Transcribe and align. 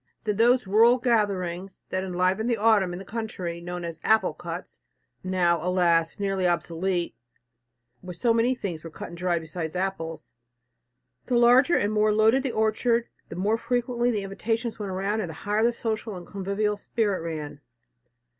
Then 0.23 0.37
those 0.37 0.65
rural 0.65 0.97
gatherings 0.97 1.81
that 1.89 2.03
enlivened 2.03 2.49
the 2.49 2.57
autumn 2.57 2.91
in 2.91 2.97
the 2.97 3.05
country, 3.05 3.61
known 3.61 3.85
as 3.85 3.99
"apple 4.03 4.33
cuts," 4.33 4.81
now, 5.23 5.61
alas! 5.63 6.19
nearly 6.19 6.47
obsolete, 6.47 7.13
where 8.01 8.15
so 8.15 8.33
many 8.33 8.55
things 8.55 8.83
were 8.83 8.89
cut 8.89 9.09
and 9.09 9.17
dried 9.19 9.41
besides 9.43 9.75
apples! 9.75 10.31
The 11.25 11.37
larger 11.37 11.77
and 11.77 11.93
more 11.93 12.11
loaded 12.11 12.41
the 12.41 12.51
orchard, 12.51 13.09
the 13.29 13.35
more 13.35 13.59
frequently 13.59 14.09
the 14.09 14.23
invitations 14.23 14.79
went 14.79 14.91
round 14.91 15.21
and 15.21 15.29
the 15.29 15.35
higher 15.35 15.63
the 15.63 15.71
social 15.71 16.15
and 16.15 16.25
convivial 16.25 16.77
spirit 16.77 17.19
ran. 17.21 17.61